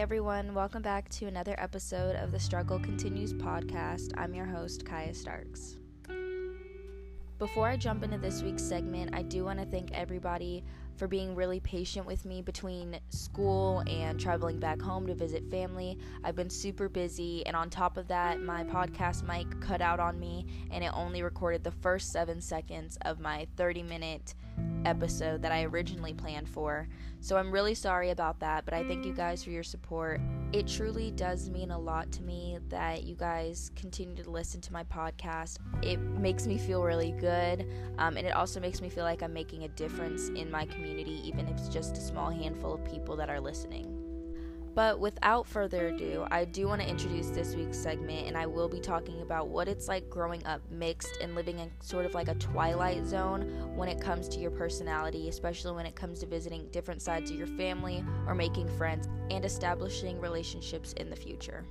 [0.00, 4.12] everyone, welcome back to another episode of the Struggle Continues podcast.
[4.16, 5.76] I'm your host, Kaya Starks.
[7.38, 10.64] Before I jump into this week's segment, I do want to thank everybody
[11.00, 15.96] for being really patient with me between school and traveling back home to visit family.
[16.22, 20.20] I've been super busy, and on top of that, my podcast mic cut out on
[20.20, 24.34] me and it only recorded the first seven seconds of my 30 minute
[24.84, 26.88] episode that I originally planned for.
[27.20, 30.20] So I'm really sorry about that, but I thank you guys for your support.
[30.52, 34.72] It truly does mean a lot to me that you guys continue to listen to
[34.72, 35.58] my podcast.
[35.82, 37.66] It makes me feel really good,
[37.98, 40.89] um, and it also makes me feel like I'm making a difference in my community,
[40.98, 43.96] even if it's just a small handful of people that are listening.
[44.74, 48.68] But without further ado, I do want to introduce this week's segment, and I will
[48.68, 52.28] be talking about what it's like growing up mixed and living in sort of like
[52.28, 53.42] a twilight zone
[53.74, 57.36] when it comes to your personality, especially when it comes to visiting different sides of
[57.36, 61.64] your family or making friends and establishing relationships in the future.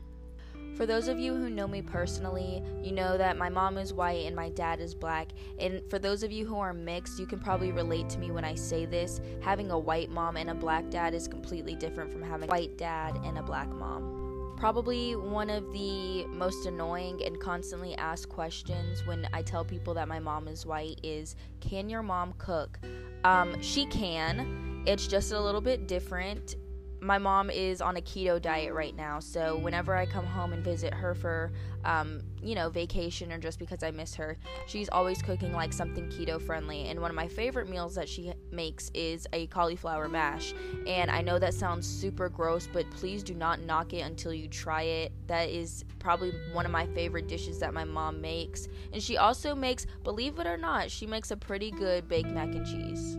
[0.79, 4.25] For those of you who know me personally, you know that my mom is white
[4.25, 5.27] and my dad is black.
[5.59, 8.45] And for those of you who are mixed, you can probably relate to me when
[8.45, 9.19] I say this.
[9.41, 12.77] Having a white mom and a black dad is completely different from having a white
[12.77, 14.55] dad and a black mom.
[14.57, 20.07] Probably one of the most annoying and constantly asked questions when I tell people that
[20.07, 22.79] my mom is white is Can your mom cook?
[23.25, 24.81] Um, she can.
[24.85, 26.55] It's just a little bit different
[27.01, 30.63] my mom is on a keto diet right now, so whenever I come home and
[30.63, 31.51] visit her for,
[31.85, 36.05] um, you know, vacation or just because I miss her, she's always cooking like something
[36.09, 36.87] keto friendly.
[36.87, 40.53] And one of my favorite meals that she makes is a cauliflower mash.
[40.87, 44.47] And I know that sounds super gross, but please do not knock it until you
[44.47, 45.11] try it.
[45.27, 48.67] That is probably one of my favorite dishes that my mom makes.
[48.93, 52.49] And she also makes, believe it or not, she makes a pretty good baked mac
[52.49, 53.17] and cheese.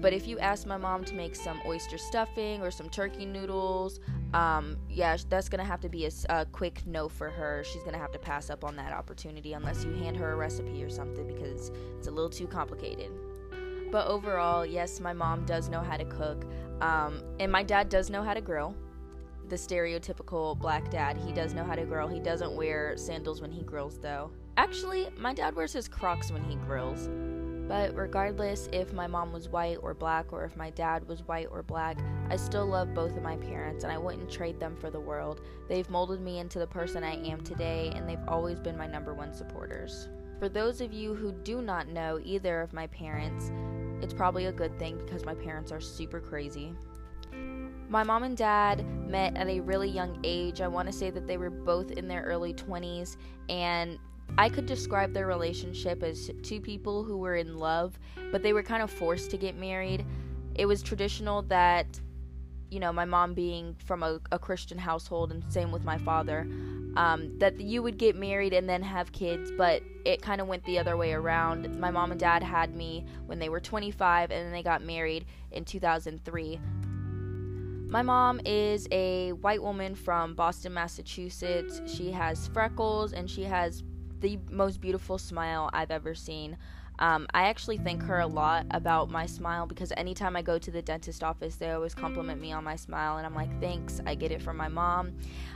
[0.00, 4.00] But if you ask my mom to make some oyster stuffing or some turkey noodles,
[4.32, 7.62] um, yeah, that's gonna have to be a, a, quick no for her.
[7.64, 10.82] She's gonna have to pass up on that opportunity unless you hand her a recipe
[10.82, 13.10] or something because it's a little too complicated.
[13.90, 16.46] But overall, yes, my mom does know how to cook,
[16.80, 18.74] um, and my dad does know how to grill.
[19.48, 22.06] The stereotypical black dad, he does know how to grill.
[22.06, 24.30] He doesn't wear sandals when he grills, though.
[24.56, 27.08] Actually, my dad wears his Crocs when he grills.
[27.70, 31.46] But regardless if my mom was white or black or if my dad was white
[31.52, 31.98] or black,
[32.28, 35.40] I still love both of my parents and I wouldn't trade them for the world.
[35.68, 39.14] They've molded me into the person I am today and they've always been my number
[39.14, 40.08] one supporters.
[40.40, 43.52] For those of you who do not know either of my parents,
[44.02, 46.74] it's probably a good thing because my parents are super crazy.
[47.88, 50.60] My mom and dad met at a really young age.
[50.60, 53.16] I want to say that they were both in their early 20s,
[53.48, 53.98] and
[54.38, 57.98] I could describe their relationship as two people who were in love,
[58.32, 60.04] but they were kind of forced to get married.
[60.54, 61.86] It was traditional that,
[62.70, 66.48] you know, my mom being from a, a Christian household, and same with my father,
[66.96, 70.64] um, that you would get married and then have kids, but it kind of went
[70.64, 71.78] the other way around.
[71.78, 75.26] My mom and dad had me when they were 25, and then they got married
[75.52, 76.60] in 2003.
[77.90, 81.82] My mom is a white woman from Boston, Massachusetts.
[81.86, 83.82] She has freckles and she has
[84.20, 86.56] the most beautiful smile I've ever seen.
[87.00, 90.70] Um, I actually thank her a lot about my smile because anytime I go to
[90.70, 94.14] the dentist office, they always compliment me on my smile, and I'm like, thanks, I
[94.14, 95.12] get it from my mom.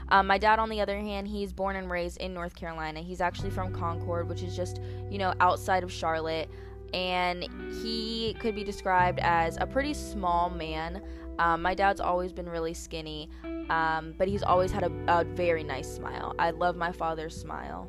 [0.09, 3.01] Um, my dad, on the other hand, he's born and raised in North Carolina.
[3.01, 6.49] He's actually from Concord, which is just, you know, outside of Charlotte,
[6.95, 7.43] and
[7.83, 11.03] he could be described as a pretty small man.
[11.37, 13.29] Um, my dad's always been really skinny,
[13.69, 16.33] um, but he's always had a, a very nice smile.
[16.39, 17.87] I love my father's smile.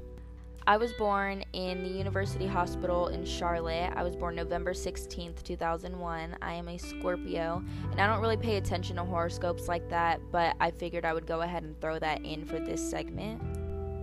[0.69, 3.93] I was born in the University Hospital in Charlotte.
[3.95, 6.37] I was born November 16th, 2001.
[6.43, 7.63] I am a Scorpio,
[7.93, 11.25] and I don't really pay attention to horoscopes like that, but I figured I would
[11.25, 13.41] go ahead and throw that in for this segment.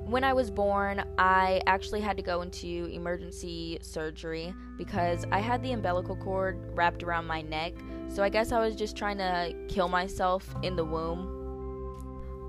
[0.09, 5.61] When I was born, I actually had to go into emergency surgery because I had
[5.63, 7.73] the umbilical cord wrapped around my neck.
[8.07, 11.41] So I guess I was just trying to kill myself in the womb.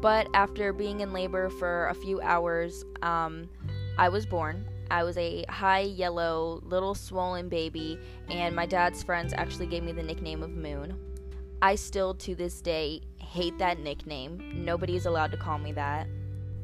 [0.01, 3.49] But after being in labor for a few hours, um,
[3.97, 4.67] I was born.
[4.91, 7.99] I was a high yellow, little swollen baby,
[8.29, 10.99] and my dad's friends actually gave me the nickname of Moon.
[11.63, 14.65] I still, to this day, hate that nickname.
[14.65, 16.09] Nobody's allowed to call me that.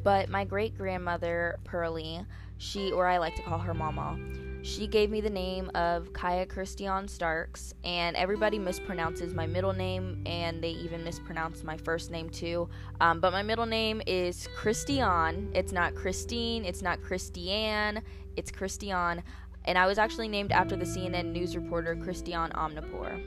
[0.03, 2.25] But my great grandmother, Pearlie,
[2.59, 4.19] she, or I like to call her Mama,
[4.63, 10.23] she gave me the name of Kaya Christian Starks, and everybody mispronounces my middle name,
[10.27, 12.69] and they even mispronounce my first name too.
[13.01, 15.51] Um, but my middle name is Christian.
[15.55, 18.03] It's not Christine, it's not Christiane,
[18.37, 19.23] it's Christian.
[19.65, 23.23] And I was actually named after the CNN news reporter Christiane Amanpour.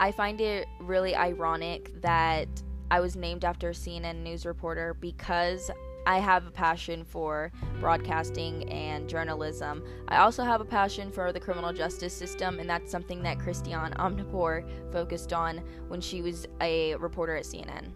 [0.00, 2.48] I find it really ironic that
[2.90, 5.70] I was named after a CNN news reporter because
[6.06, 9.84] I have a passion for broadcasting and journalism.
[10.08, 13.92] I also have a passion for the criminal justice system, and that's something that Christiane
[13.94, 15.58] Amanpour focused on
[15.88, 17.92] when she was a reporter at CNN.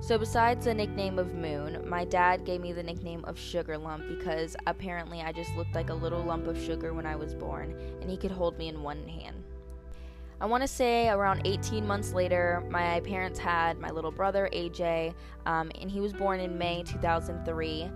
[0.00, 4.08] So, besides the nickname of Moon, my dad gave me the nickname of Sugar Lump
[4.08, 7.74] because apparently I just looked like a little lump of sugar when I was born,
[8.00, 9.44] and he could hold me in one hand.
[10.44, 15.14] I want to say around 18 months later, my parents had my little brother AJ,
[15.46, 17.90] um, and he was born in May 2003.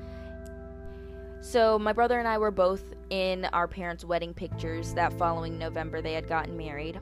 [1.42, 6.00] So, my brother and I were both in our parents' wedding pictures that following November
[6.00, 6.98] they had gotten married.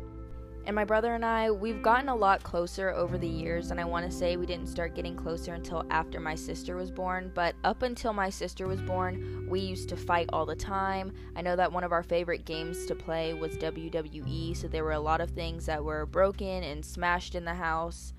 [0.67, 3.85] And my brother and I, we've gotten a lot closer over the years, and I
[3.85, 7.31] want to say we didn't start getting closer until after my sister was born.
[7.33, 11.13] But up until my sister was born, we used to fight all the time.
[11.37, 14.91] I know that one of our favorite games to play was WWE, so there were
[14.91, 18.13] a lot of things that were broken and smashed in the house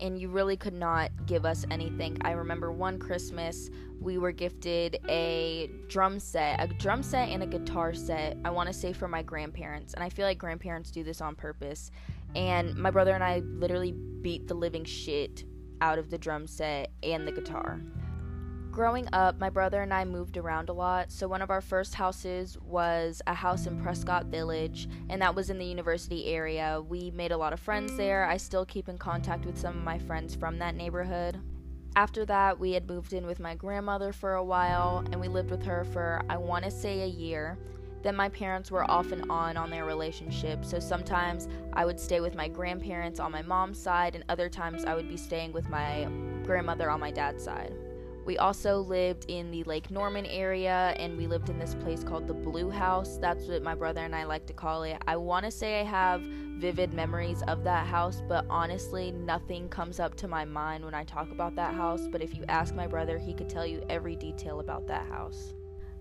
[0.00, 2.18] and you really could not give us anything.
[2.22, 3.70] I remember one Christmas
[4.00, 8.36] we were gifted a drum set, a drum set and a guitar set.
[8.44, 11.34] I want to say for my grandparents, and I feel like grandparents do this on
[11.34, 11.90] purpose.
[12.36, 15.44] And my brother and I literally beat the living shit
[15.80, 17.80] out of the drum set and the guitar.
[18.74, 21.94] Growing up, my brother and I moved around a lot, so one of our first
[21.94, 26.82] houses was a house in Prescott Village, and that was in the university area.
[26.88, 28.24] We made a lot of friends there.
[28.24, 31.38] I still keep in contact with some of my friends from that neighborhood.
[31.94, 35.52] After that, we had moved in with my grandmother for a while, and we lived
[35.52, 37.56] with her for, I want to say, a year.
[38.02, 42.18] Then my parents were off and on on their relationship, so sometimes I would stay
[42.18, 45.68] with my grandparents on my mom's side, and other times I would be staying with
[45.68, 46.08] my
[46.42, 47.72] grandmother on my dad's side.
[48.24, 52.26] We also lived in the Lake Norman area and we lived in this place called
[52.26, 53.18] the Blue House.
[53.18, 54.96] That's what my brother and I like to call it.
[55.06, 60.00] I want to say I have vivid memories of that house, but honestly, nothing comes
[60.00, 62.08] up to my mind when I talk about that house.
[62.10, 65.52] But if you ask my brother, he could tell you every detail about that house.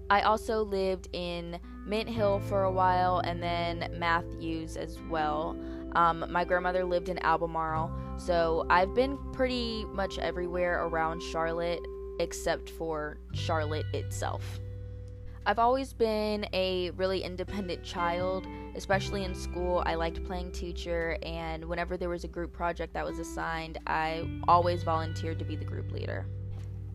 [0.09, 5.57] I also lived in Mint Hill for a while and then Matthews as well.
[5.95, 11.85] Um, my grandmother lived in Albemarle, so I've been pretty much everywhere around Charlotte
[12.19, 14.60] except for Charlotte itself.
[15.45, 19.83] I've always been a really independent child, especially in school.
[19.86, 24.25] I liked playing teacher, and whenever there was a group project that was assigned, I
[24.48, 26.25] always volunteered to be the group leader.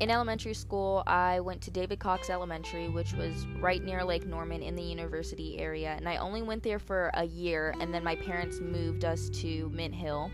[0.00, 4.62] In elementary school, I went to David Cox Elementary, which was right near Lake Norman
[4.62, 8.14] in the university area, and I only went there for a year, and then my
[8.14, 10.30] parents moved us to Mint Hill.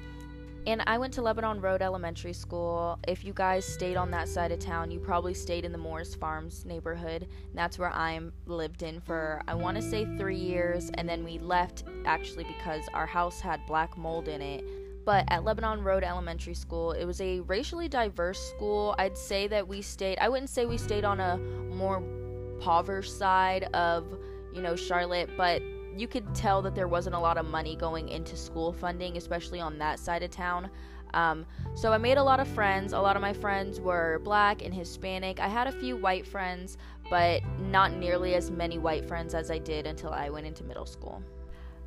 [0.66, 2.98] And I went to Lebanon Road Elementary School.
[3.06, 6.14] If you guys stayed on that side of town, you probably stayed in the Morris
[6.14, 7.28] Farms neighborhood.
[7.52, 10.90] that's where I lived in for, I want to say, three years.
[10.94, 14.64] And then we left actually because our house had black mold in it.
[15.04, 18.94] But at Lebanon Road Elementary School, it was a racially diverse school.
[18.98, 23.64] I'd say that we stayed, I wouldn't say we stayed on a more impoverished side
[23.74, 24.06] of,
[24.54, 25.60] you know, Charlotte, but
[25.98, 29.60] you could tell that there wasn't a lot of money going into school funding, especially
[29.60, 30.70] on that side of town.
[31.14, 32.92] Um, so I made a lot of friends.
[32.92, 35.38] A lot of my friends were black and Hispanic.
[35.38, 36.76] I had a few white friends,
[37.08, 40.86] but not nearly as many white friends as I did until I went into middle
[40.86, 41.22] school.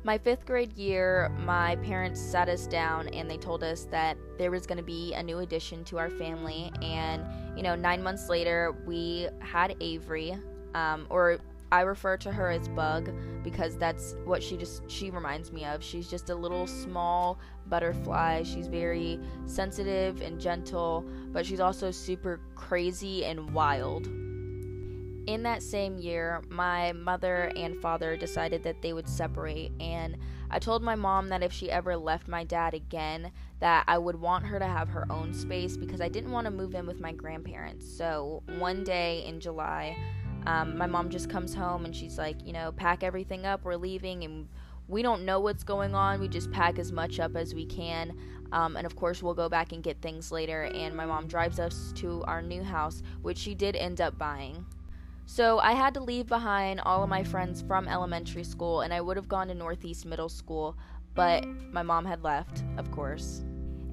[0.04, 4.50] My fifth grade year, my parents sat us down and they told us that there
[4.50, 6.72] was going to be a new addition to our family.
[6.80, 10.38] And, you know, nine months later, we had Avery,
[10.74, 11.38] um, or
[11.70, 13.10] I refer to her as Bug
[13.42, 15.82] because that's what she just she reminds me of.
[15.82, 18.42] She's just a little small butterfly.
[18.42, 24.06] She's very sensitive and gentle, but she's also super crazy and wild.
[24.06, 30.16] In that same year, my mother and father decided that they would separate and
[30.50, 34.16] I told my mom that if she ever left my dad again, that I would
[34.16, 37.00] want her to have her own space because I didn't want to move in with
[37.00, 37.86] my grandparents.
[37.86, 39.96] So, one day in July,
[40.46, 43.76] um, my mom just comes home and she's like, you know, pack everything up, we're
[43.76, 44.48] leaving, and
[44.88, 46.20] we don't know what's going on.
[46.20, 48.16] We just pack as much up as we can.
[48.52, 50.64] Um, and of course, we'll go back and get things later.
[50.64, 54.64] And my mom drives us to our new house, which she did end up buying.
[55.26, 59.02] So I had to leave behind all of my friends from elementary school, and I
[59.02, 60.74] would have gone to Northeast Middle School,
[61.14, 63.44] but my mom had left, of course.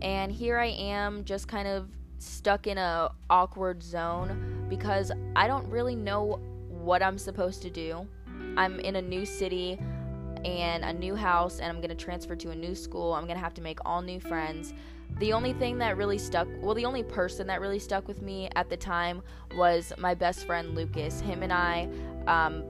[0.01, 5.67] And here I am, just kind of stuck in a awkward zone because I don't
[5.69, 8.07] really know what I'm supposed to do.
[8.57, 9.79] I'm in a new city
[10.43, 13.13] and a new house and I'm going to transfer to a new school.
[13.13, 14.73] I'm going to have to make all new friends.
[15.19, 18.49] The only thing that really stuck, well, the only person that really stuck with me
[18.55, 19.21] at the time
[19.55, 21.21] was my best friend Lucas.
[21.21, 21.89] Him and I
[22.27, 22.63] um,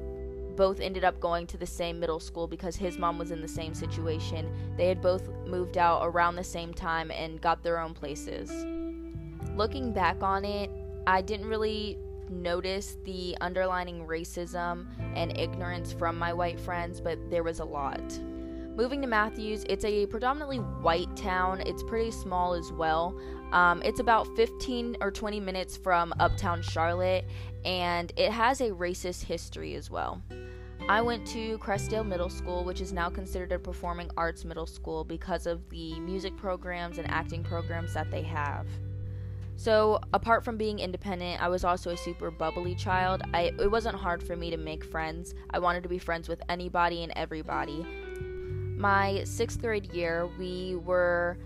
[0.56, 3.48] both ended up going to the same middle school because his mom was in the
[3.48, 4.50] same situation.
[4.78, 8.66] They had both moved out around the same time and got their own places.
[9.56, 10.70] Looking back on it,
[11.08, 11.98] I didn't really
[12.30, 18.02] notice the underlining racism and ignorance from my white friends, but there was a lot.
[18.76, 21.62] Moving to Matthews, it's a predominantly white town.
[21.62, 23.18] It's pretty small as well.
[23.54, 27.24] Um, it's about 15 or 20 minutes from uptown Charlotte,
[27.64, 30.22] and it has a racist history as well.
[30.90, 35.06] I went to Crestdale Middle School, which is now considered a performing arts middle school
[35.06, 38.68] because of the music programs and acting programs that they have.
[39.58, 43.22] So, apart from being independent, I was also a super bubbly child.
[43.34, 45.34] I, it wasn't hard for me to make friends.
[45.52, 47.86] I wanted to be friends with anybody and everybody.
[48.78, 51.38] My sixth grade year, we were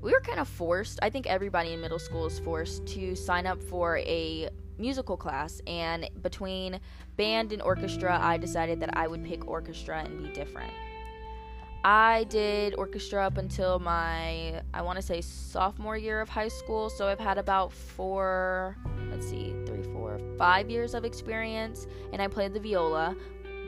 [0.00, 0.98] we were kind of forced.
[1.02, 4.48] I think everybody in middle school is forced to sign up for a
[4.78, 6.80] musical class, and between
[7.16, 10.72] band and orchestra, I decided that I would pick orchestra and be different.
[11.82, 16.90] I did orchestra up until my, I want to say, sophomore year of high school.
[16.90, 18.76] So I've had about four,
[19.10, 21.86] let's see, three, four, five years of experience.
[22.12, 23.16] And I played the viola.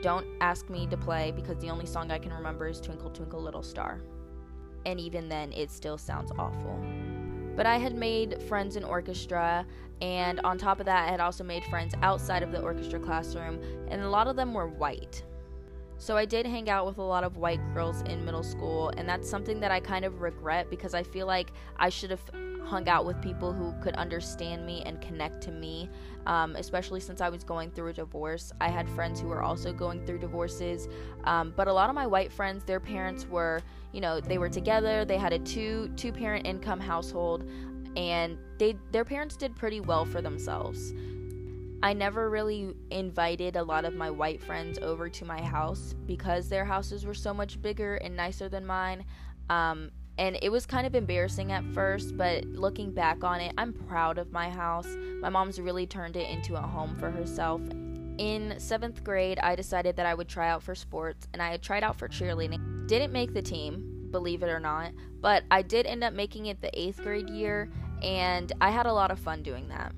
[0.03, 3.41] Don't ask me to play because the only song I can remember is Twinkle, Twinkle,
[3.41, 4.01] Little Star.
[4.85, 6.79] And even then, it still sounds awful.
[7.55, 9.65] But I had made friends in orchestra,
[10.01, 13.59] and on top of that, I had also made friends outside of the orchestra classroom,
[13.89, 15.23] and a lot of them were white.
[16.03, 19.07] So I did hang out with a lot of white girls in middle school, and
[19.07, 22.19] that's something that I kind of regret because I feel like I should have
[22.61, 25.89] hung out with people who could understand me and connect to me,
[26.25, 28.51] um, especially since I was going through a divorce.
[28.59, 30.89] I had friends who were also going through divorces,
[31.23, 33.61] um, but a lot of my white friends, their parents were,
[33.93, 35.05] you know, they were together.
[35.05, 37.49] They had a two two parent income household,
[37.95, 40.93] and they their parents did pretty well for themselves.
[41.83, 46.47] I never really invited a lot of my white friends over to my house because
[46.47, 49.03] their houses were so much bigger and nicer than mine.
[49.49, 53.73] Um, and it was kind of embarrassing at first, but looking back on it, I'm
[53.73, 54.87] proud of my house.
[55.19, 57.59] My mom's really turned it into a home for herself.
[58.17, 61.61] In seventh grade, I decided that I would try out for sports, and I had
[61.61, 62.87] tried out for cheerleading.
[62.87, 66.61] Didn't make the team, believe it or not, but I did end up making it
[66.61, 67.69] the eighth grade year,
[68.01, 69.93] and I had a lot of fun doing that.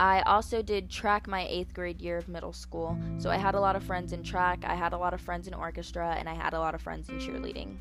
[0.00, 3.60] I also did track my eighth grade year of middle school, so I had a
[3.60, 6.32] lot of friends in track, I had a lot of friends in orchestra, and I
[6.32, 7.76] had a lot of friends in cheerleading.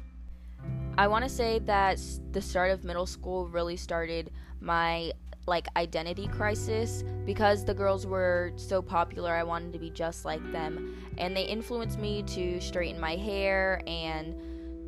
[0.97, 1.97] I want to say that
[2.33, 5.13] the start of middle school really started my
[5.47, 7.03] like identity crisis.
[7.25, 10.95] Because the girls were so popular I wanted to be just like them.
[11.17, 14.35] And they influenced me to straighten my hair and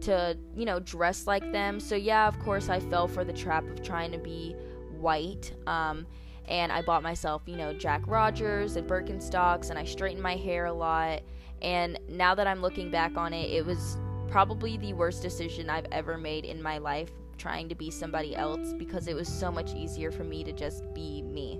[0.01, 1.79] to you know dress like them.
[1.79, 4.55] So yeah of course I fell for the trap of trying to be
[4.99, 6.05] white um,
[6.47, 10.65] and I bought myself, you know, Jack Rogers and Birkenstocks, and I straightened my hair
[10.65, 11.21] a lot.
[11.61, 13.97] And now that I'm looking back on it, it was
[14.29, 18.73] probably the worst decision I've ever made in my life trying to be somebody else
[18.73, 21.59] because it was so much easier for me to just be me.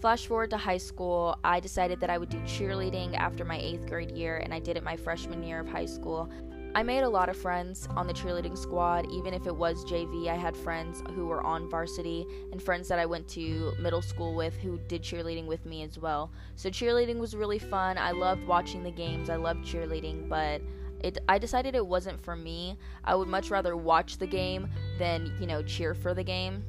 [0.00, 3.86] Flash forward to high school, I decided that I would do cheerleading after my eighth
[3.88, 6.30] grade year, and I did it my freshman year of high school.
[6.76, 9.10] I made a lot of friends on the cheerleading squad.
[9.10, 12.98] Even if it was JV, I had friends who were on varsity and friends that
[12.98, 16.30] I went to middle school with who did cheerleading with me as well.
[16.54, 17.96] So cheerleading was really fun.
[17.96, 19.30] I loved watching the games.
[19.30, 20.60] I loved cheerleading, but
[21.02, 22.76] it I decided it wasn't for me.
[23.04, 24.68] I would much rather watch the game
[24.98, 26.62] than, you know, cheer for the game.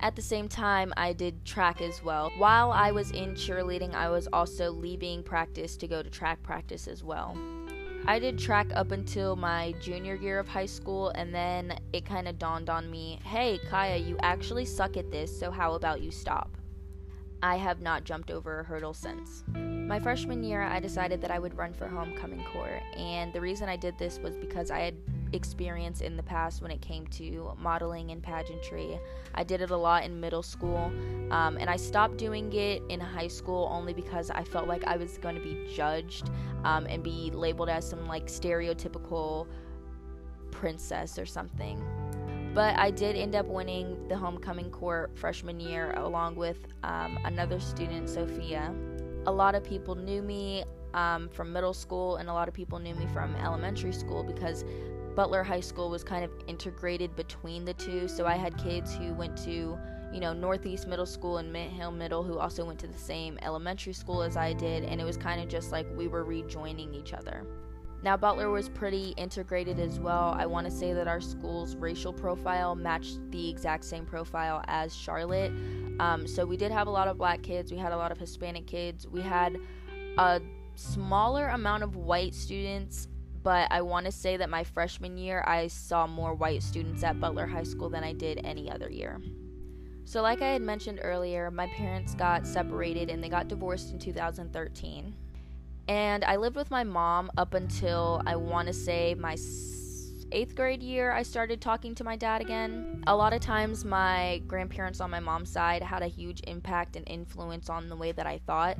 [0.00, 2.30] At the same time, I did track as well.
[2.38, 6.88] While I was in cheerleading, I was also leaving practice to go to track practice
[6.88, 7.36] as well.
[8.06, 12.26] I did track up until my junior year of high school, and then it kind
[12.26, 16.10] of dawned on me hey, Kaya, you actually suck at this, so how about you
[16.10, 16.56] stop?
[17.42, 19.44] I have not jumped over a hurdle since.
[19.54, 23.68] My freshman year, I decided that I would run for homecoming court, and the reason
[23.68, 24.96] I did this was because I had
[25.32, 28.98] experience in the past when it came to modeling and pageantry.
[29.34, 30.92] I did it a lot in middle school,
[31.30, 34.96] um, and I stopped doing it in high school only because I felt like I
[34.96, 36.30] was going to be judged
[36.64, 39.46] um, and be labeled as some like stereotypical
[40.50, 41.82] princess or something.
[42.54, 47.60] But I did end up winning the homecoming court freshman year along with um, another
[47.60, 48.74] student, Sophia.
[49.26, 52.78] A lot of people knew me um, from middle school, and a lot of people
[52.78, 54.64] knew me from elementary school because
[55.18, 58.06] Butler High School was kind of integrated between the two.
[58.06, 59.76] So I had kids who went to,
[60.12, 63.36] you know, Northeast Middle School and Mint Hill Middle who also went to the same
[63.42, 64.84] elementary school as I did.
[64.84, 67.44] And it was kind of just like we were rejoining each other.
[68.00, 70.36] Now, Butler was pretty integrated as well.
[70.38, 74.94] I want to say that our school's racial profile matched the exact same profile as
[74.94, 75.50] Charlotte.
[75.98, 78.18] Um, so we did have a lot of black kids, we had a lot of
[78.18, 79.58] Hispanic kids, we had
[80.16, 80.40] a
[80.76, 83.08] smaller amount of white students
[83.48, 87.18] but I want to say that my freshman year I saw more white students at
[87.18, 89.22] Butler High School than I did any other year.
[90.04, 93.98] So, like I had mentioned earlier, my parents got separated and they got divorced in
[93.98, 95.14] 2013.
[95.88, 99.34] And I lived with my mom up until I want to say my
[100.30, 103.02] eighth grade year, I started talking to my dad again.
[103.06, 107.08] A lot of times, my grandparents on my mom's side had a huge impact and
[107.08, 108.76] influence on the way that I thought.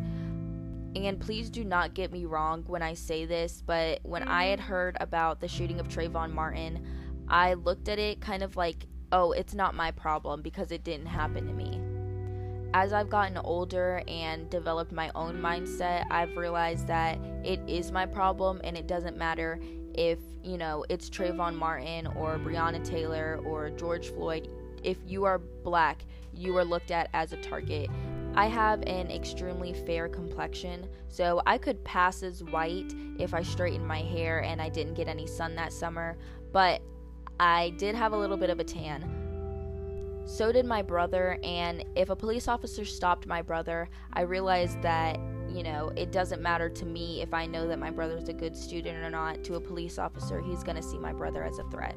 [1.07, 4.59] And please do not get me wrong when I say this, but when I had
[4.59, 4.69] mm-hmm.
[4.69, 6.85] heard about the shooting of Trayvon Martin,
[7.29, 11.07] I looked at it kind of like, oh, it's not my problem because it didn't
[11.07, 11.81] happen to me.
[12.75, 18.05] As I've gotten older and developed my own mindset, I've realized that it is my
[18.05, 19.59] problem and it doesn't matter
[19.95, 24.49] if, you know, it's Trayvon Martin or Breonna Taylor or George Floyd,
[24.85, 27.91] if you are black, you are looked at as a target.
[28.39, 33.85] I have an extremely fair complexion, so I could pass as white if I straightened
[33.85, 36.17] my hair and I didn't get any sun that summer,
[36.53, 36.81] but
[37.41, 40.23] I did have a little bit of a tan.
[40.25, 45.19] So did my brother, and if a police officer stopped my brother, I realized that
[45.49, 48.57] you know, it doesn't matter to me if I know that my brother's a good
[48.57, 49.43] student or not.
[49.45, 51.97] To a police officer, he's to see my brother as a threat.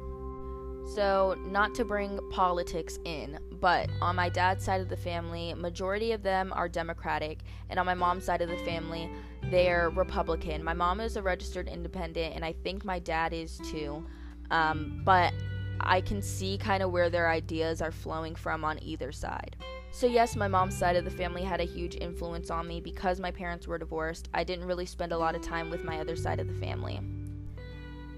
[0.84, 6.12] So, not to bring politics in, but on my dad's side of the family, majority
[6.12, 7.38] of them are Democratic,
[7.70, 9.08] and on my mom's side of the family,
[9.44, 10.62] they're Republican.
[10.62, 14.04] My mom is a registered independent, and I think my dad is too.
[14.50, 15.32] Um, but
[15.80, 19.56] I can see kind of where their ideas are flowing from on either side.
[19.92, 23.20] So, yes, my mom's side of the family had a huge influence on me because
[23.20, 24.28] my parents were divorced.
[24.34, 27.00] I didn't really spend a lot of time with my other side of the family.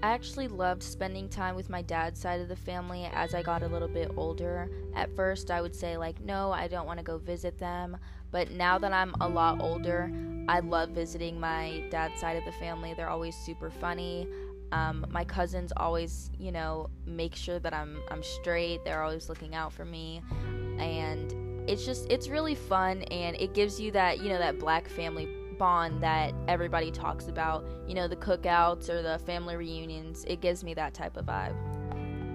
[0.05, 3.63] I actually loved spending time with my dad's side of the family as I got
[3.63, 4.69] a little bit older.
[4.93, 7.97] At first, I would say, like, no, I don't want to go visit them.
[8.29, 10.11] But now that I'm a lot older,
[10.47, 12.93] I love visiting my dad's side of the family.
[12.93, 14.27] They're always super funny.
[14.71, 18.85] Um, my cousins always, you know, make sure that I'm I'm straight.
[18.85, 20.21] They're always looking out for me,
[20.77, 21.33] and
[21.67, 25.27] it's just it's really fun and it gives you that you know that black family
[25.57, 30.25] bond that everybody talks about you know the cookouts or the family reunions.
[30.27, 31.55] It gives me that type of vibe.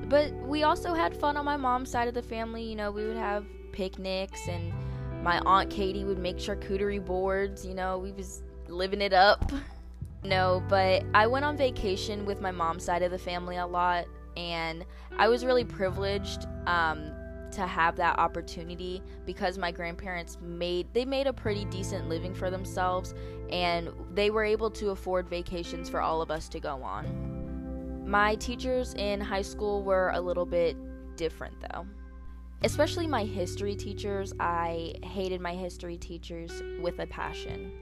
[0.09, 2.62] But we also had fun on my mom's side of the family.
[2.62, 4.72] You know we would have picnics and
[5.22, 7.64] my aunt katie would make charcuterie boards.
[7.64, 9.52] You know we was living it up.
[10.22, 14.04] No but i went on vacation with my mom's side of the family a lot
[14.37, 14.85] and
[15.16, 17.11] i was really privileged um,
[17.52, 22.50] to have that opportunity because my grandparents made they made a pretty decent living for
[22.50, 23.14] themselves
[23.50, 28.06] and they were able to afford vacations for all of us to go on.
[28.06, 30.76] My teachers in high school were a little bit
[31.16, 31.86] different though.
[32.62, 37.72] Especially my history teachers, I hated my history teachers with a passion.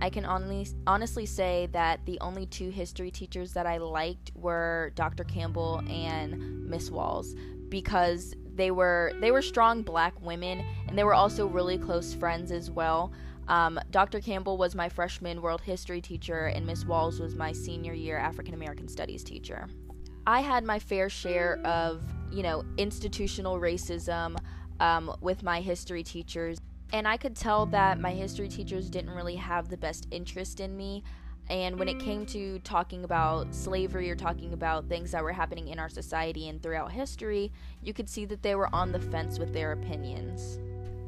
[0.00, 4.92] I can only, honestly say that the only two history teachers that I liked were
[4.94, 5.24] Dr.
[5.24, 7.34] Campbell and Miss Walls
[7.68, 12.52] because they were they were strong black women and they were also really close friends
[12.52, 13.10] as well.
[13.46, 14.20] Um, Dr.
[14.20, 18.52] Campbell was my freshman world history teacher, and Miss Walls was my senior year African
[18.52, 19.68] American studies teacher.
[20.26, 24.36] I had my fair share of, you know, institutional racism
[24.80, 26.58] um, with my history teachers,
[26.92, 30.76] and I could tell that my history teachers didn't really have the best interest in
[30.76, 31.02] me.
[31.50, 35.68] And when it came to talking about slavery or talking about things that were happening
[35.68, 37.50] in our society and throughout history,
[37.82, 40.58] you could see that they were on the fence with their opinions.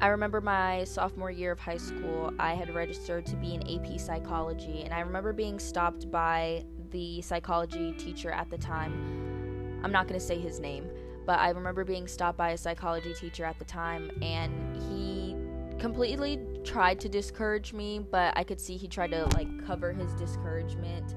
[0.01, 3.99] I remember my sophomore year of high school, I had registered to be in AP
[3.99, 9.79] psychology, and I remember being stopped by the psychology teacher at the time.
[9.83, 10.89] I'm not going to say his name,
[11.27, 15.35] but I remember being stopped by a psychology teacher at the time, and he
[15.77, 20.13] completely tried to discourage me, but I could see he tried to like cover his
[20.13, 21.15] discouragement.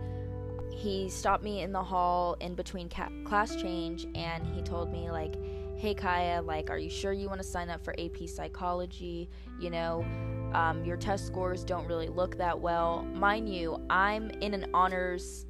[0.73, 5.11] He stopped me in the hall in between ca- class change and he told me
[5.11, 5.37] like,
[5.77, 9.29] "Hey Kaya, like are you sure you want to sign up for AP psychology?
[9.61, 10.05] You know,
[10.53, 13.05] um, your test scores don't really look that well.
[13.15, 15.47] Mind you, I'm in an honors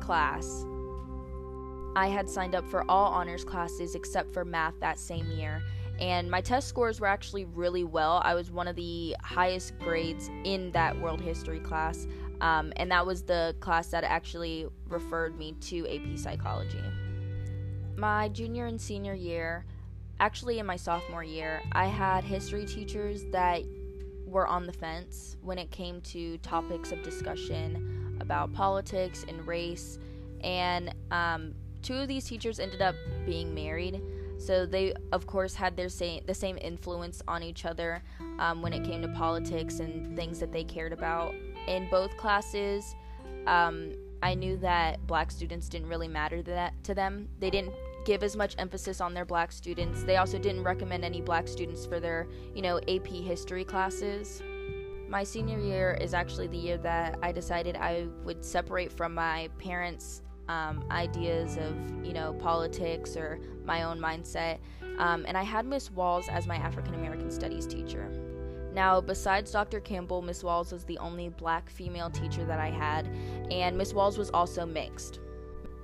[0.00, 0.64] class.
[1.96, 5.62] I had signed up for all honors classes except for math that same year
[5.98, 8.20] and my test scores were actually really well.
[8.24, 12.06] I was one of the highest grades in that world history class,
[12.40, 16.82] um, and that was the class that actually referred me to AP psychology.
[17.96, 19.64] My junior and senior year,
[20.18, 23.62] actually in my sophomore year, I had history teachers that
[24.26, 29.98] were on the fence when it came to topics of discussion about politics and race,
[30.40, 34.00] and um, two of these teachers ended up being married.
[34.38, 38.02] So they, of course, had their same the same influence on each other
[38.38, 41.34] um, when it came to politics and things that they cared about.
[41.66, 42.94] In both classes,
[43.46, 43.92] um,
[44.22, 47.28] I knew that black students didn't really matter to that to them.
[47.40, 50.02] They didn't give as much emphasis on their black students.
[50.02, 54.42] They also didn't recommend any black students for their, you know, AP history classes.
[55.08, 59.48] My senior year is actually the year that I decided I would separate from my
[59.58, 64.58] parents' um, ideas of, you know, politics or my own mindset.
[64.98, 68.10] Um, and I had Miss Walls as my African American Studies teacher.
[68.72, 69.80] Now, besides Dr.
[69.80, 73.08] Campbell, Miss Walls was the only black female teacher that I had,
[73.50, 75.20] and Miss Walls was also mixed.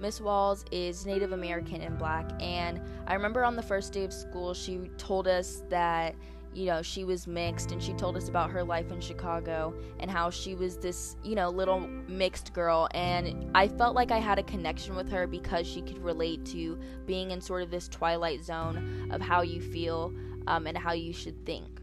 [0.01, 4.12] Miss Walls is Native American and black, and I remember on the first day of
[4.12, 6.16] school, she told us that
[6.52, 10.10] you know, she was mixed and she told us about her life in Chicago and
[10.10, 12.88] how she was this, you know, little mixed girl.
[12.92, 16.78] And I felt like I had a connection with her because she could relate to
[17.06, 20.12] being in sort of this twilight zone of how you feel
[20.46, 21.80] um, and how you should think.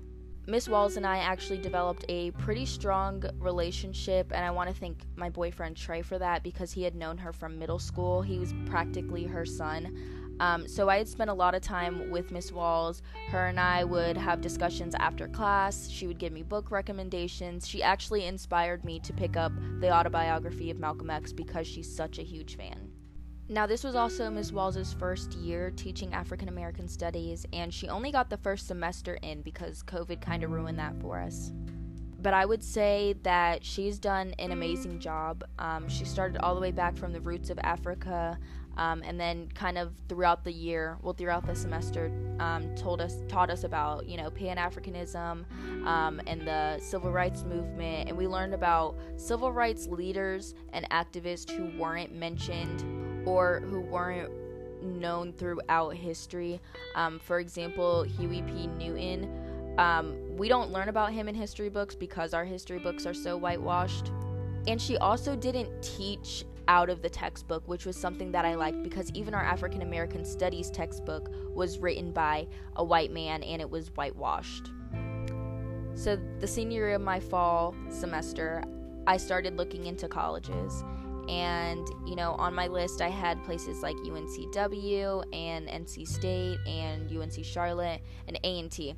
[0.50, 5.02] Miss Walls and I actually developed a pretty strong relationship, and I want to thank
[5.18, 8.22] my boyfriend Trey for that because he had known her from middle school.
[8.22, 10.27] He was practically her son.
[10.40, 13.02] Um, so I had spent a lot of time with Miss Walls.
[13.30, 15.90] Her and I would have discussions after class.
[15.90, 17.68] She would give me book recommendations.
[17.68, 22.20] She actually inspired me to pick up the autobiography of Malcolm X because she's such
[22.20, 22.92] a huge fan.
[23.50, 24.52] Now, this was also Ms.
[24.52, 29.42] Walls' first year teaching African American studies, and she only got the first semester in
[29.42, 31.54] because COVID kind of ruined that for us.
[32.20, 35.46] But I would say that she's done an amazing job.
[35.60, 38.38] Um, she started all the way back from the roots of Africa,
[38.78, 43.16] um, and then kind of throughout the year, well, throughout the semester, um, told us,
[43.28, 45.46] taught us about you know Pan Africanism
[45.86, 51.50] um, and the civil rights movement, and we learned about civil rights leaders and activists
[51.50, 54.32] who weren't mentioned or who weren't
[54.82, 56.62] known throughout history.
[56.96, 58.68] Um, for example, Huey P.
[58.68, 59.76] Newton.
[59.78, 63.38] Um, we don't learn about him in history books because our history books are so
[63.38, 64.12] whitewashed.
[64.68, 68.84] And she also didn't teach out of the textbook, which was something that I liked
[68.84, 73.70] because even our African American Studies textbook was written by a white man and it
[73.70, 74.72] was whitewashed.
[75.94, 78.64] So, the senior year of my fall semester,
[79.08, 80.84] I started looking into colleges
[81.28, 87.12] and, you know, on my list, I had places like UNCW and NC State and
[87.12, 88.96] UNC Charlotte and A&T.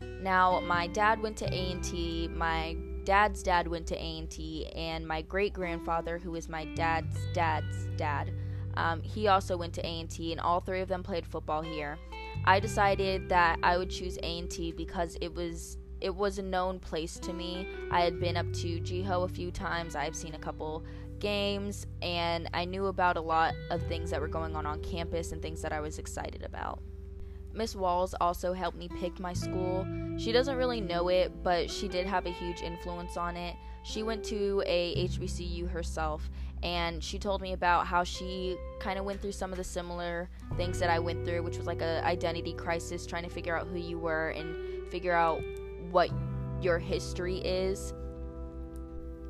[0.00, 5.52] Now, my dad went to A&T, my dad's dad went to A&T, and my great
[5.52, 8.32] grandfather, who is my dad's dad's dad,
[8.76, 11.98] um, he also went to A&T, and all three of them played football here.
[12.44, 17.18] I decided that I would choose A&T because it was it was a known place
[17.20, 17.66] to me.
[17.90, 19.96] I had been up to GHO a few times.
[19.96, 20.84] I've seen a couple
[21.18, 25.32] games and I knew about a lot of things that were going on on campus
[25.32, 26.82] and things that I was excited about.
[27.54, 29.86] Miss Walls also helped me pick my school.
[30.16, 33.56] She doesn't really know it, but she did have a huge influence on it.
[33.84, 36.28] She went to a HBCU herself
[36.62, 40.30] and she told me about how she kind of went through some of the similar
[40.56, 43.66] things that I went through, which was like a identity crisis trying to figure out
[43.66, 45.42] who you were and figure out
[45.90, 46.10] what
[46.62, 47.92] your history is.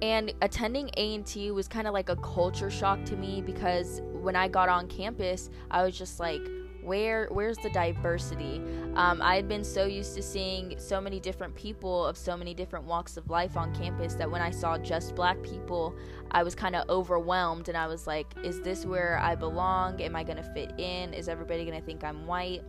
[0.01, 4.49] And attending A&T was kind of like a culture shock to me because when I
[4.49, 6.43] got on campus, I was just like,
[6.85, 8.61] where where's the diversity
[8.95, 12.55] um, i had been so used to seeing so many different people of so many
[12.55, 15.95] different walks of life on campus that when i saw just black people
[16.31, 20.15] i was kind of overwhelmed and i was like is this where i belong am
[20.15, 22.63] i going to fit in is everybody going to think i'm white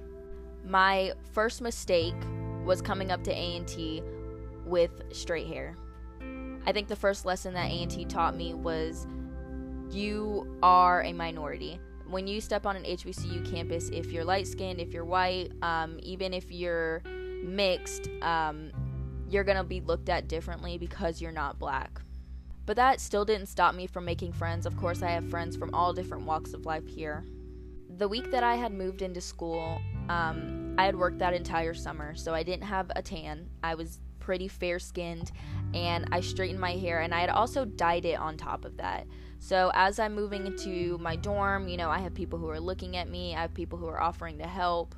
[0.65, 2.15] my first mistake
[2.65, 4.01] was coming up to A&T
[4.65, 5.77] with straight hair.
[6.65, 9.05] I think the first lesson that A&T taught me was
[9.91, 11.79] you are a minority.
[12.09, 15.99] When you step on an HBCU campus, if you're light skinned, if you're white, um,
[16.03, 17.01] even if you're
[17.43, 18.71] mixed, um,
[19.29, 22.01] you're going to be looked at differently because you're not black.
[22.65, 24.65] But that still didn't stop me from making friends.
[24.65, 27.23] Of course, I have friends from all different walks of life here.
[27.97, 32.15] The week that I had moved into school, um, I had worked that entire summer,
[32.15, 33.49] so I didn't have a tan.
[33.63, 35.31] I was pretty fair skinned,
[35.73, 39.05] and I straightened my hair, and I had also dyed it on top of that.
[39.39, 42.97] So as I'm moving into my dorm, you know, I have people who are looking
[42.97, 44.95] at me, I have people who are offering to help.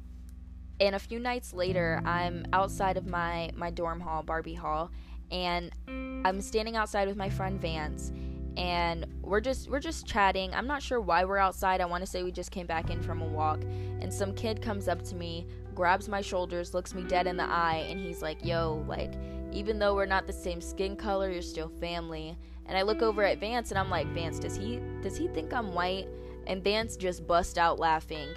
[0.80, 4.92] And a few nights later, I'm outside of my my dorm hall, Barbee Hall,
[5.32, 8.12] and I'm standing outside with my friend Vance
[8.58, 10.54] and we're just we're just chatting.
[10.54, 11.80] I'm not sure why we're outside.
[11.80, 13.62] I want to say we just came back in from a walk
[14.02, 15.48] and some kid comes up to me,
[15.78, 19.14] grabs my shoulders, looks me dead in the eye and he's like, "Yo, like
[19.52, 22.36] even though we're not the same skin color, you're still family."
[22.66, 25.54] And I look over at Vance and I'm like, "Vance, does he does he think
[25.54, 26.08] I'm white?"
[26.48, 28.30] And Vance just bust out laughing.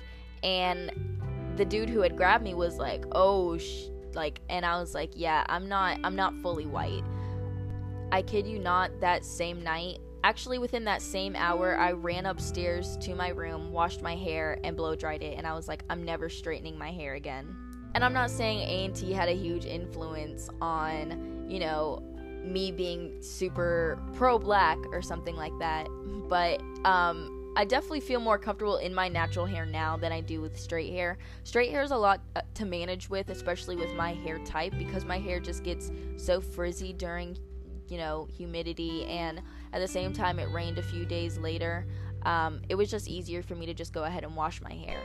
[0.42, 0.92] And
[1.56, 5.12] the dude who had grabbed me was like, "Oh, sh-, like and I was like,
[5.16, 7.04] "Yeah, I'm not I'm not fully white."
[8.12, 12.96] I kid you not, that same night Actually, within that same hour, I ran upstairs
[12.98, 16.04] to my room, washed my hair, and blow dried it, and I was like, I'm
[16.04, 17.56] never straightening my hair again.
[17.94, 22.02] And I'm not saying A&T had a huge influence on, you know,
[22.44, 25.88] me being super pro black or something like that,
[26.28, 30.40] but um I definitely feel more comfortable in my natural hair now than I do
[30.40, 31.18] with straight hair.
[31.42, 35.04] Straight hair is a lot uh, to manage with, especially with my hair type, because
[35.04, 37.36] my hair just gets so frizzy during,
[37.88, 41.86] you know, humidity, and at the same time, it rained a few days later.
[42.22, 45.00] Um, it was just easier for me to just go ahead and wash my hair.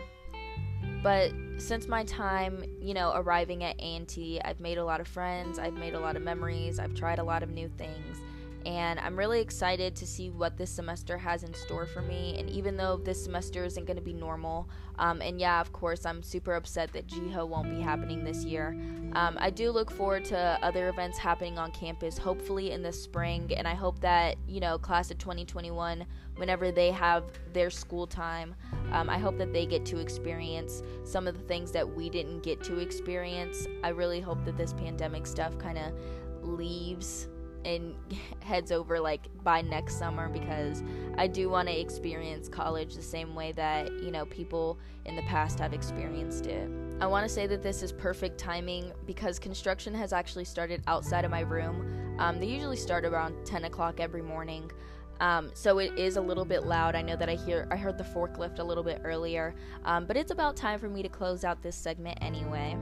[1.01, 5.59] But since my time, you know, arriving at A&T, I've made a lot of friends,
[5.59, 8.21] I've made a lot of memories, I've tried a lot of new things
[8.65, 12.35] and I'm really excited to see what this semester has in store for me.
[12.39, 16.05] And even though this semester isn't going to be normal, um, and yeah, of course,
[16.05, 18.75] I'm super upset that GHO won't be happening this year.
[19.13, 23.51] Um, I do look forward to other events happening on campus, hopefully in the spring,
[23.55, 26.05] and I hope that you know, class of 2021,
[26.37, 27.23] whenever they have
[27.53, 28.55] their school time,
[28.91, 32.41] um, I hope that they get to experience some of the things that we didn't
[32.41, 33.67] get to experience.
[33.83, 35.93] I really hope that this pandemic stuff kind of
[36.41, 37.27] leaves
[37.65, 37.95] and
[38.41, 40.83] heads over like by next summer because
[41.17, 45.23] I do want to experience college the same way that, you know, people in the
[45.23, 46.69] past have experienced it.
[47.01, 51.25] I want to say that this is perfect timing because construction has actually started outside
[51.25, 52.15] of my room.
[52.19, 54.71] Um, they usually start around 10 o'clock every morning.
[55.19, 56.95] Um, so it is a little bit loud.
[56.95, 60.17] I know that I hear I heard the forklift a little bit earlier, um, but
[60.17, 62.77] it's about time for me to close out this segment anyway.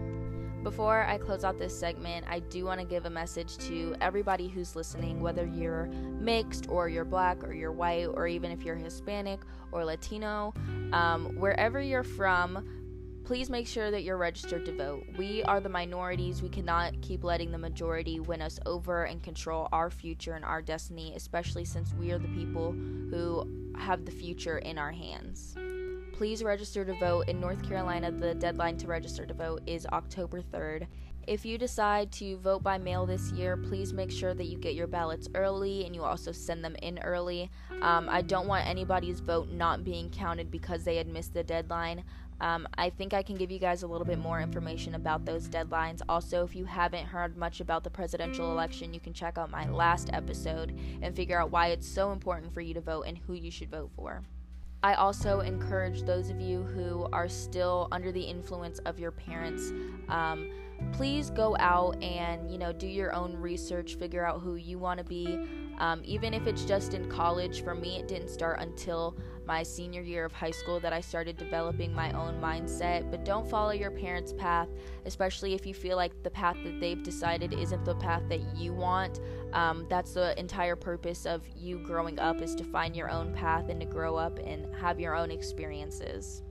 [0.64, 4.48] Before I close out this segment, I do want to give a message to everybody
[4.48, 8.78] who's listening, whether you're mixed or you're black or you're white, or even if you're
[8.78, 9.42] Hispanic
[9.74, 10.54] or Latino,
[10.94, 12.66] um, wherever you're from,
[13.26, 15.06] please make sure that you're registered to vote.
[15.18, 16.42] We are the minorities.
[16.42, 20.62] We cannot keep letting the majority win us over and control our future and our
[20.62, 25.58] destiny, especially since we are the people who have the future in our hands
[26.14, 27.28] please register to vote.
[27.28, 30.88] In North Carolina, the deadline to register to vote is October 3rd.
[31.26, 34.76] If you decide to vote by mail this year, please make sure that you get
[34.76, 37.50] your ballots early and you also send them in early.
[37.82, 42.04] Um, I don't want anybody's vote not being counted because they had missed the deadline.
[42.42, 45.48] Um, I think I can give you guys a little bit more information about those
[45.48, 46.02] deadlines.
[46.10, 49.68] Also, if you haven't heard much about the presidential election, you can check out my
[49.70, 53.34] last episode and figure out why it's so important for you to vote and who
[53.34, 54.24] you should vote for.
[54.84, 59.72] I also encourage those of you who are still under the influence of your parents.
[60.10, 60.52] Um,
[60.92, 64.98] please go out and you know do your own research, figure out who you want
[64.98, 65.40] to be.
[65.80, 67.64] Um, even if it's just in college.
[67.64, 71.38] For me, it didn't start until my senior year of high school that I started
[71.38, 73.10] developing my own mindset.
[73.10, 74.70] But don't follow your parents' path,
[75.06, 78.74] especially if you feel like the path that they've decided isn't the path that you
[78.74, 79.20] want.
[79.54, 83.70] Um, that's the entire purpose of you growing up is to find your own path
[83.70, 86.44] and to grow up and have your own experiences.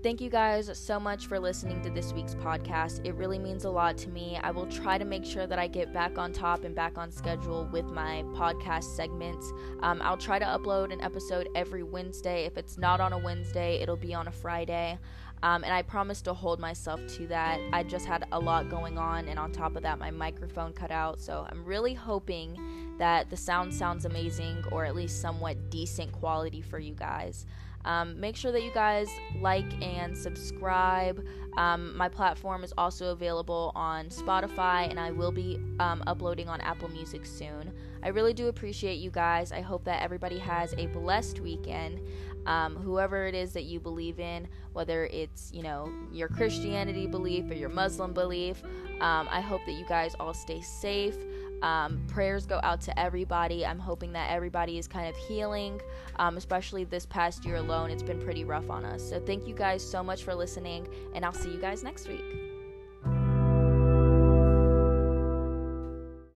[0.00, 3.04] Thank you guys so much for listening to this week's podcast.
[3.04, 4.38] It really means a lot to me.
[4.40, 7.10] I will try to make sure that I get back on top and back on
[7.10, 9.52] schedule with my podcast segments.
[9.80, 12.44] Um, I'll try to upload an episode every Wednesday.
[12.44, 15.00] If it's not on a Wednesday, it'll be on a Friday.
[15.42, 17.60] Um, and I promise to hold myself to that.
[17.72, 20.92] I just had a lot going on, and on top of that, my microphone cut
[20.92, 21.20] out.
[21.20, 26.60] So I'm really hoping that the sound sounds amazing or at least somewhat decent quality
[26.60, 27.46] for you guys.
[27.84, 29.08] Um, make sure that you guys
[29.40, 31.24] like and subscribe.
[31.56, 36.60] Um, my platform is also available on Spotify, and I will be um, uploading on
[36.60, 37.72] Apple Music soon.
[38.02, 39.50] I really do appreciate you guys.
[39.52, 42.00] I hope that everybody has a blessed weekend.
[42.46, 47.50] Um, whoever it is that you believe in, whether it's you know your Christianity belief
[47.50, 48.62] or your Muslim belief,
[49.00, 51.16] um, I hope that you guys all stay safe.
[51.62, 53.66] Um, prayers go out to everybody.
[53.66, 55.80] I'm hoping that everybody is kind of healing,
[56.16, 57.90] um, especially this past year alone.
[57.90, 59.08] It's been pretty rough on us.
[59.08, 62.47] So, thank you guys so much for listening, and I'll see you guys next week.